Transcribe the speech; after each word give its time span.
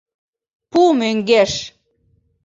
Пу 0.71 0.81
мӧҥгеш! 0.99 1.53